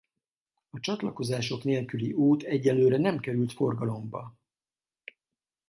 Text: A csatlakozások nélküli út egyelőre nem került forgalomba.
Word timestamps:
A 0.69 0.79
csatlakozások 0.79 1.63
nélküli 1.63 2.13
út 2.13 2.43
egyelőre 2.43 2.97
nem 2.97 3.19
került 3.19 3.51
forgalomba. 3.53 4.35